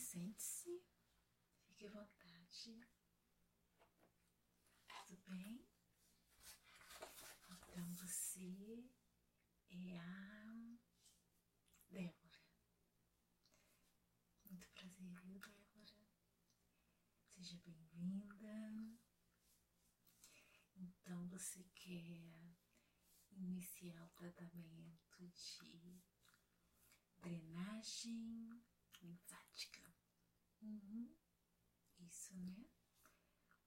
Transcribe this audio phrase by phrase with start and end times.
[0.00, 0.82] sente-se.
[1.66, 2.80] Fique à vontade.
[5.06, 5.68] Tudo bem?
[7.50, 8.90] Então você
[9.68, 10.78] é a
[11.90, 12.40] Débora.
[14.46, 16.08] Muito prazer, viu, Débora?
[17.34, 18.98] Seja bem-vinda.
[20.76, 22.56] Então você quer
[23.32, 26.02] iniciar o tratamento de
[27.18, 28.69] drenagem
[29.02, 29.94] linfática.
[30.62, 31.16] Uhum.
[31.98, 32.64] Isso, né?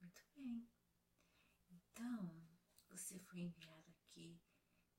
[0.02, 0.70] Muito bem.
[1.70, 2.48] Então,
[2.90, 4.42] você foi enviado aqui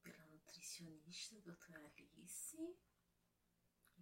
[0.03, 2.79] pela nutricionista, doutora Alice.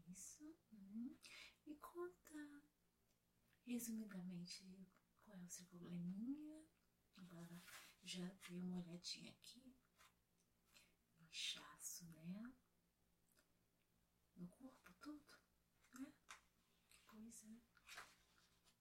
[0.09, 0.57] Isso.
[0.73, 1.17] Uhum.
[1.67, 2.63] Me conta,
[3.65, 4.65] resumidamente,
[5.21, 6.67] qual é o seu probleminha.
[7.17, 7.63] Agora,
[8.03, 9.77] já dei uma olhadinha aqui.
[11.21, 12.53] Inchaço, né?
[14.37, 15.39] No corpo todo,
[15.95, 16.13] né?
[17.09, 17.63] Que coisa.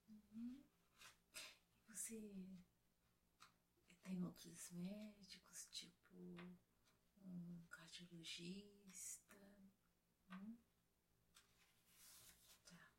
[0.08, 0.64] Uhum.
[1.88, 2.20] Você
[4.03, 6.16] tem outros médicos, tipo
[7.18, 9.36] um cardiologista?
[10.31, 10.58] Hum?
[12.66, 12.94] Tá.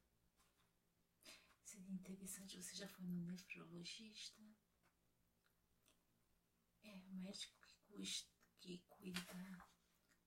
[1.65, 4.43] Seria interessante, você já foi no nefrologista?
[6.85, 9.21] É, o médico que, custa, que cuida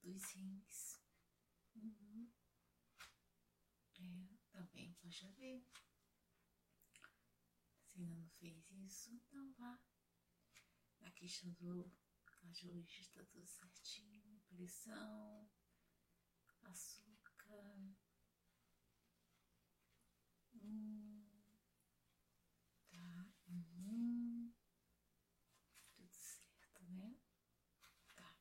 [0.01, 0.99] dos rins.
[1.75, 2.31] Uhum.
[3.97, 5.63] É, também pode haver.
[7.83, 9.79] Se ainda não fez isso, então vá.
[11.01, 11.91] Na questão do
[12.25, 14.39] cardiologista, tudo certinho.
[14.47, 15.49] Pressão,
[16.63, 17.95] açúcar.
[20.53, 21.27] Hum,
[22.89, 23.33] tá.
[23.47, 24.53] Uhum.
[25.95, 27.17] Tudo certo, né?
[28.15, 28.35] Tá.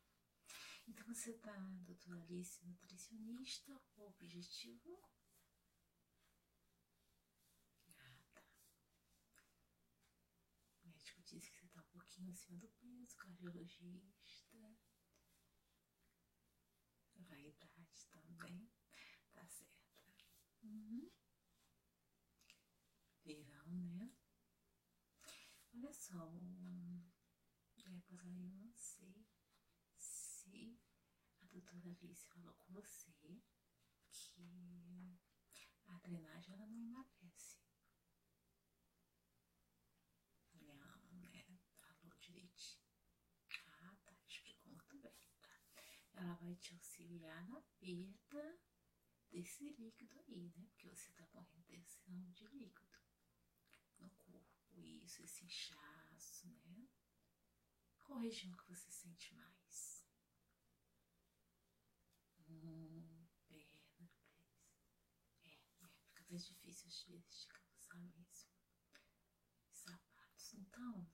[0.87, 5.03] Então você tá, doutora Alice, nutricionista, o objetivo?
[7.99, 8.43] Ah, tá.
[10.85, 14.57] O médico disse que você tá um pouquinho acima do peso, cardiologista.
[17.17, 18.71] Vaidade também.
[19.33, 19.75] Tá certo.
[20.63, 21.11] Uhum.
[23.25, 24.13] Verão, né?
[25.75, 26.39] Olha só,
[27.77, 29.27] depois aí eu não sei
[29.97, 30.79] se
[31.41, 33.43] a doutora Alice falou com você
[34.13, 35.19] que
[35.87, 37.59] a drenagem ela não emagrece.
[40.61, 41.59] Não, né?
[41.81, 42.85] Falou direitinho.
[43.67, 44.17] Ah, tá.
[44.29, 45.61] Explicou muito bem, tá?
[46.15, 48.61] Ela vai te auxiliar na perda
[49.31, 50.67] desse líquido aí, né?
[50.69, 52.99] Porque você tá com retenção de líquido
[53.99, 54.55] no corpo.
[54.75, 56.87] Isso, esse inchaço, né?
[58.03, 60.07] Qual região que você sente mais?
[62.47, 64.45] Hum, perna, pés.
[65.45, 68.51] É, é, fica mais difícil às vezes de calçar mesmo.
[69.71, 70.53] Sapatos.
[70.53, 71.11] Então,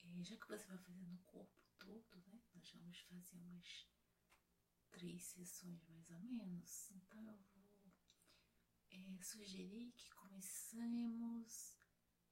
[0.00, 2.42] é, já que você vai fazer no corpo todo, né?
[2.54, 3.88] Nós vamos fazer umas
[4.90, 6.90] três sessões mais ou menos.
[6.90, 7.92] Então eu vou
[8.90, 11.74] é, sugerir que comecemos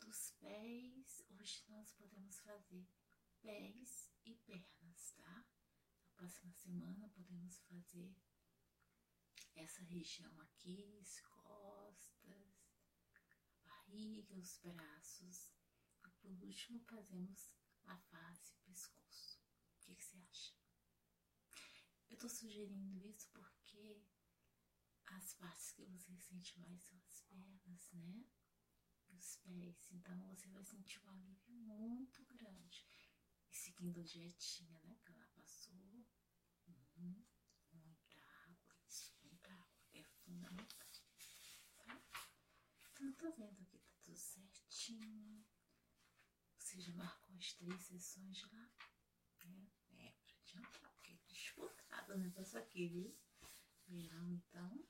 [0.00, 1.22] dos pés.
[1.30, 2.86] Hoje nós podemos fazer
[3.40, 5.46] pés e pernas, tá?
[6.02, 8.16] Na próxima semana podemos fazer
[9.54, 12.64] essa região aqui, as costas,
[13.14, 15.52] a barriga, os braços.
[16.04, 17.50] E por último fazemos
[17.86, 19.40] a face o pescoço.
[19.76, 20.65] O que, que você acha?
[22.10, 24.02] Eu tô sugerindo isso porque
[25.06, 28.24] as partes que você sente mais são as pernas, né?
[29.14, 29.88] os pés.
[29.92, 32.86] Então você vai sentir um alívio muito grande.
[33.50, 34.96] E seguindo a dietinha, né?
[35.00, 35.74] Que ela passou.
[36.66, 37.24] Uhum,
[37.72, 38.76] muita água,
[39.22, 39.68] muita água.
[39.94, 40.88] É fundamental.
[41.78, 42.02] Tá?
[42.92, 45.44] Então tô vendo aqui, tá tudo certinho.
[46.58, 48.70] Você já marcou as três sessões lá?
[49.40, 50.85] É, é pra adiantar,
[52.06, 53.16] porque é disputado o negócio aqui, viu?
[53.88, 54.88] Verão, então.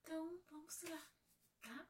[0.00, 1.12] Então, vamos lá,
[1.60, 1.88] tá?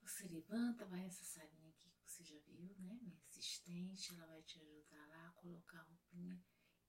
[0.00, 2.98] Você levanta, vai essa salinha aqui que você já viu, né?
[3.02, 6.42] Minha assistente, ela vai te ajudar lá a colocar a roupinha.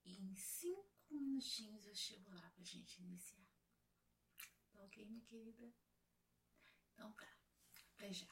[0.04, 3.48] E em cinco minutinhos eu chego lá pra gente iniciar.
[4.72, 5.74] Tá ok, minha querida?
[6.94, 7.38] Então tá,
[7.96, 8.28] até já.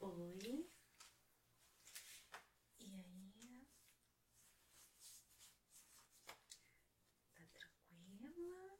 [0.00, 0.70] Oi.
[2.80, 3.18] E aí?
[7.34, 8.78] Tá tranquila?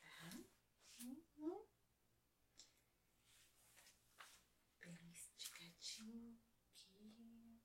[0.00, 0.30] Tá?
[1.00, 1.66] Uhum.
[4.80, 6.38] Bem esticadinho
[6.72, 7.60] aqui.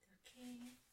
[0.00, 0.84] Tá ok?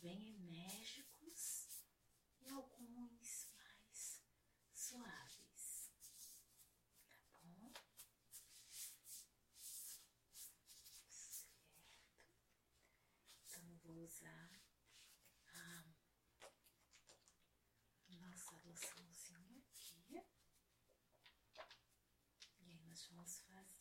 [0.00, 1.84] bem enérgicos
[2.40, 4.24] e alguns mais
[4.72, 5.90] suaves,
[7.06, 7.72] tá bom?
[13.44, 13.89] Certo.
[14.02, 14.50] Usar
[18.08, 20.24] a nossa loçãozinha aqui.
[22.60, 23.79] E aí nós vamos fazer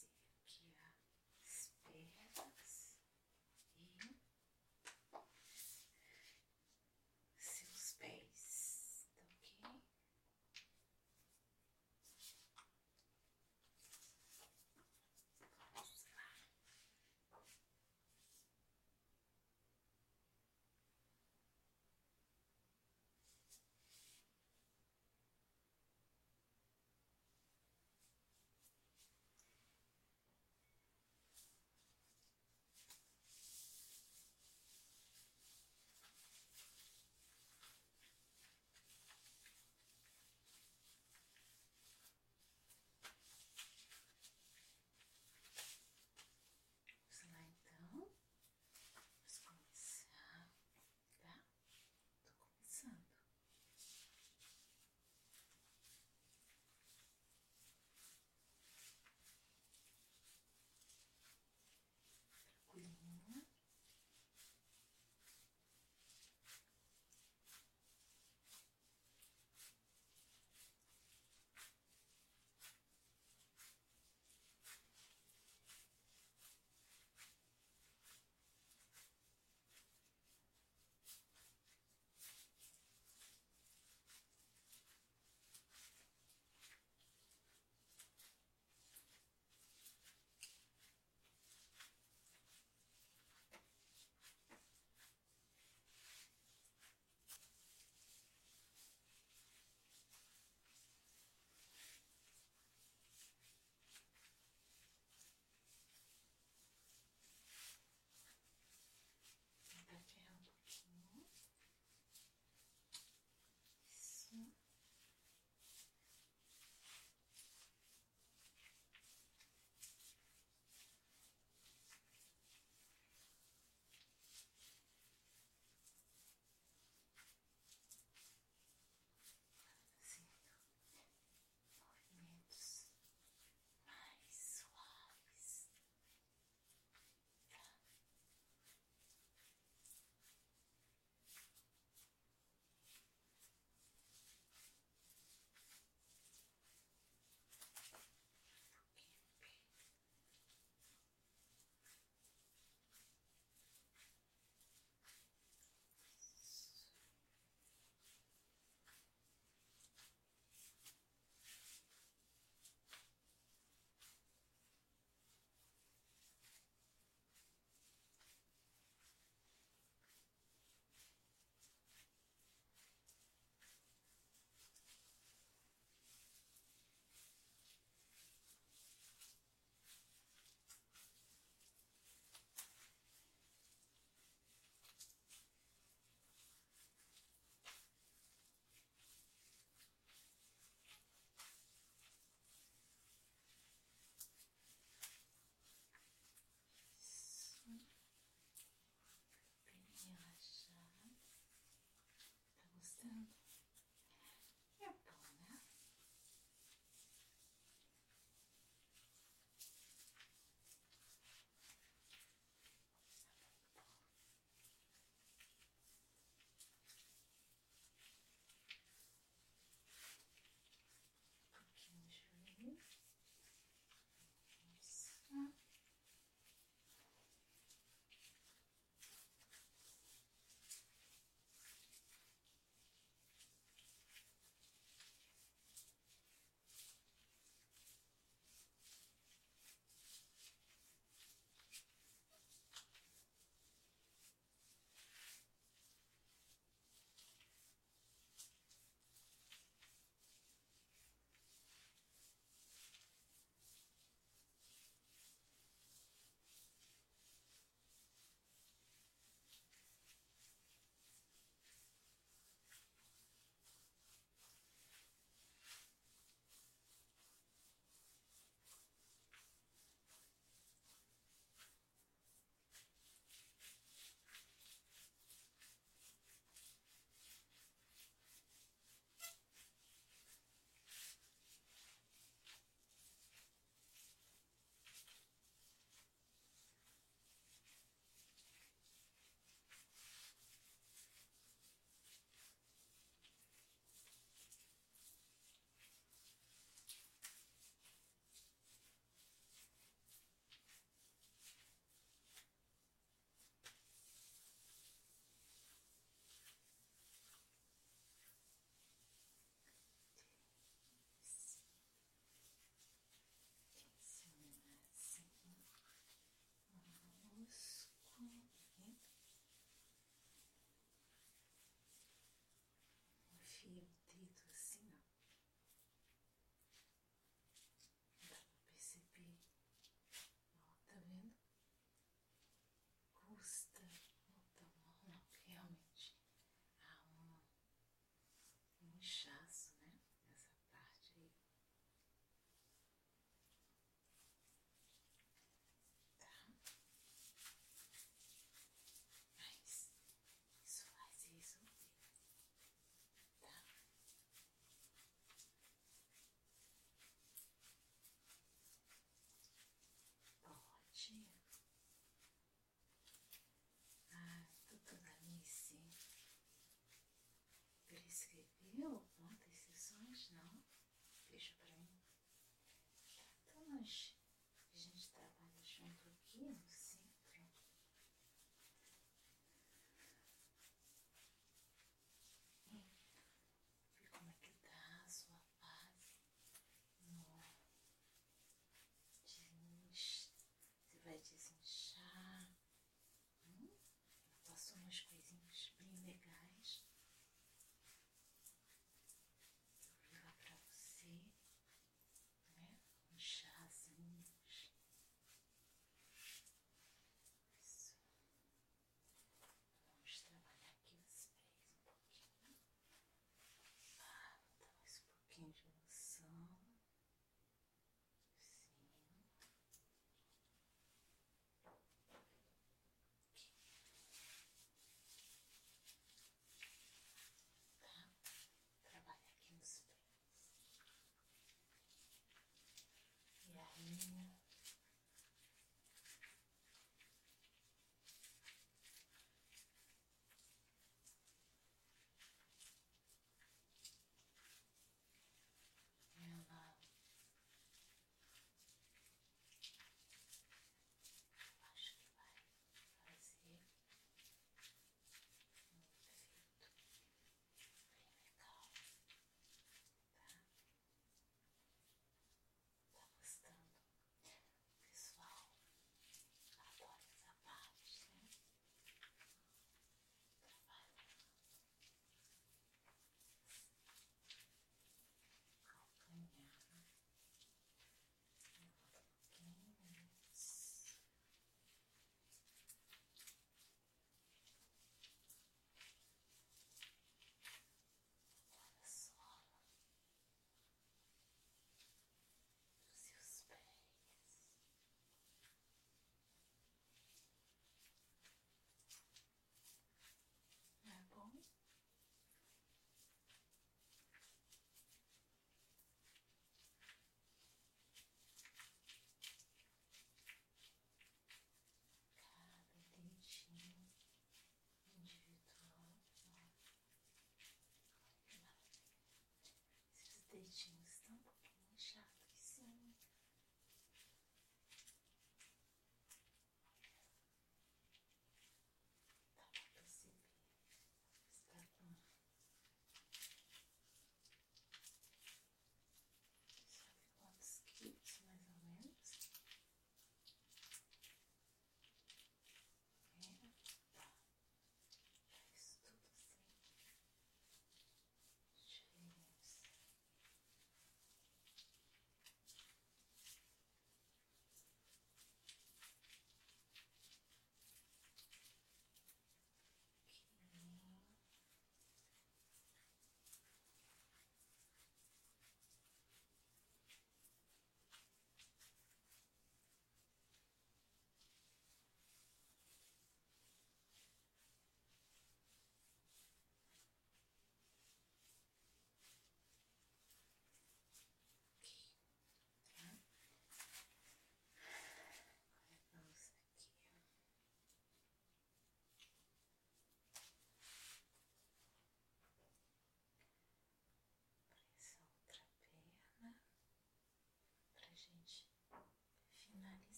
[394.89, 395.18] English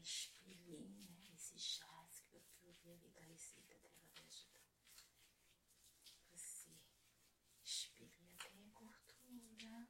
[0.00, 1.34] expelir, né?
[1.34, 2.42] Esse chás que eu
[2.82, 4.68] vi ali da receita dela vai ajudar
[6.30, 6.80] você
[7.62, 9.88] expelir até a gordura,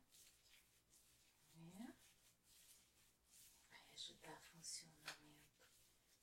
[1.54, 1.94] né?
[3.70, 5.66] Vai ajudar o funcionamento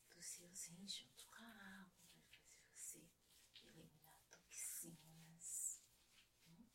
[0.10, 3.10] dos seus rins junto com a água, vai fazer
[3.54, 5.82] você eliminar toxinas.
[6.48, 6.68] Né?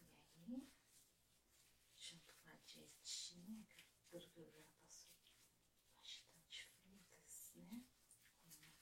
[0.00, 0.72] E aí,
[1.96, 2.56] junto com a
[4.14, 5.12] dietinha, tudo que eu já passou
[5.96, 8.72] bastante frutas, né?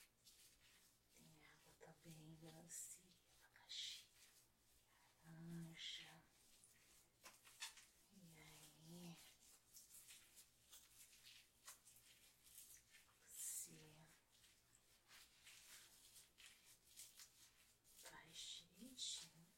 [1.16, 4.05] Tem água também, melancia, abacaxi,
[5.25, 6.23] laranja.
[8.14, 9.16] E aí,
[13.31, 14.07] você
[18.03, 18.37] faz
[18.68, 19.49] direitinho.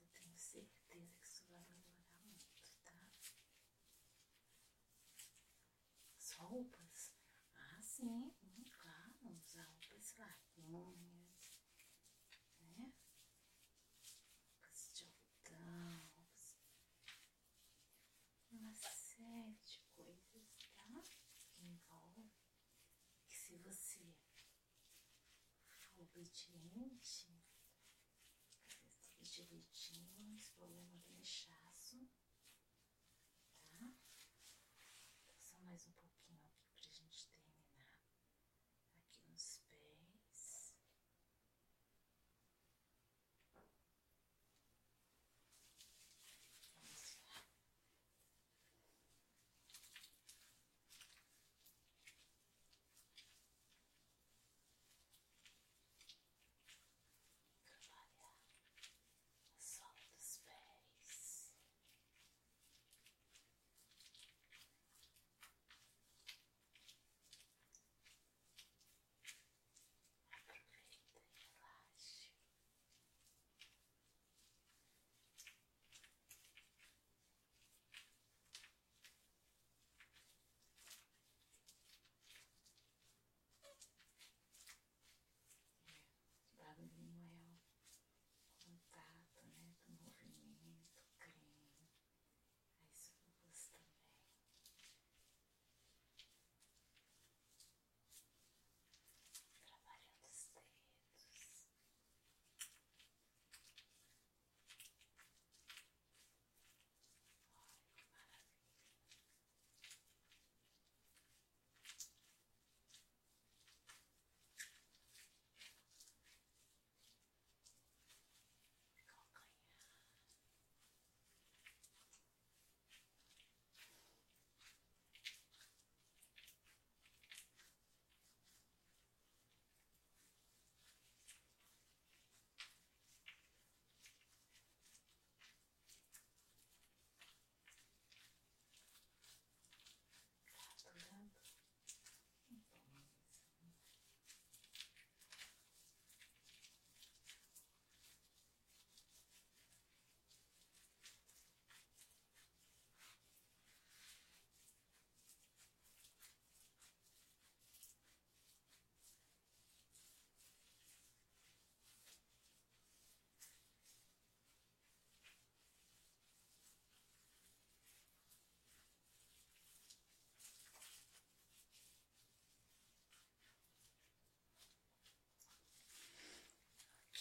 [0.00, 2.46] Eu tenho certeza que isso vai melhorar muito,
[2.84, 2.94] tá?
[6.16, 7.12] As roupas?
[7.54, 11.52] Ah, sim, hum, claro, usar roupas larguinhas,
[12.60, 12.92] né?
[14.46, 16.56] Roupas de algodão, roupas...
[18.50, 21.02] Uma série de coisas, tá?
[21.50, 22.32] Que envolve
[23.26, 24.14] que se você
[25.92, 27.44] for obediente,
[28.66, 32.08] fazer direitinho, esse problema do inchaço,
[33.66, 33.78] tá?
[35.20, 36.07] Então, só mais um pouquinho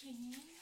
[0.06, 0.57] Ok.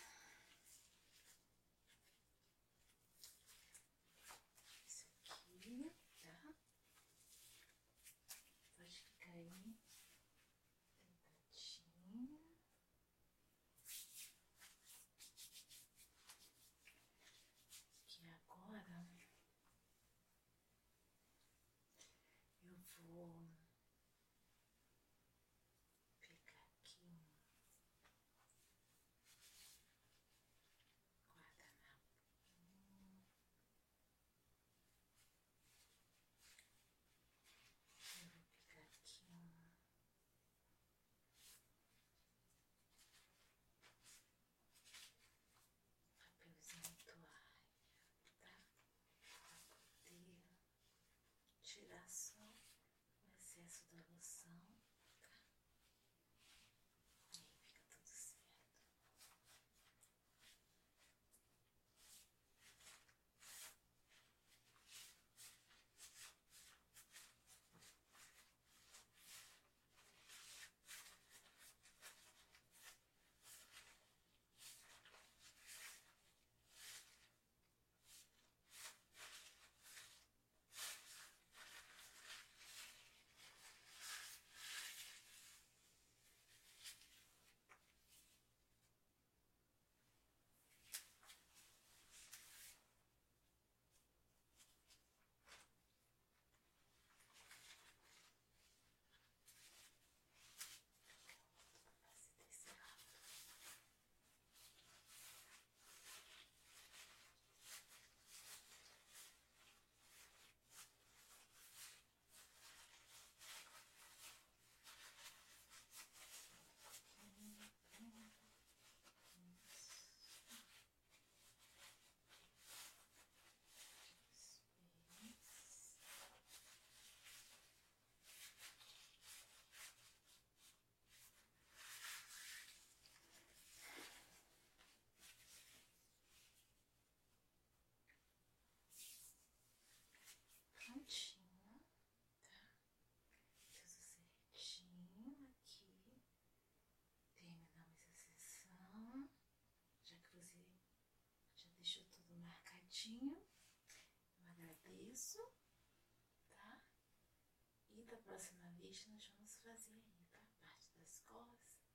[158.25, 161.93] próxima vez, nós vamos fazer aí a parte das costas,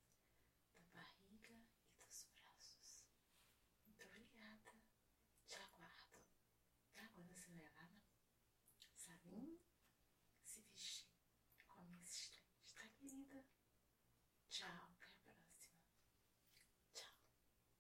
[0.77, 3.05] da barriga e dos braços.
[3.85, 4.73] Muito obrigada.
[5.49, 6.19] Te aguardo.
[6.97, 8.01] Agora você vai lá na
[8.95, 9.60] salinha